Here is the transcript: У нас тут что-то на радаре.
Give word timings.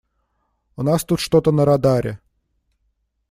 У 0.77 0.81
нас 0.83 1.03
тут 1.03 1.19
что-то 1.19 1.51
на 1.51 1.63
радаре. 1.63 2.17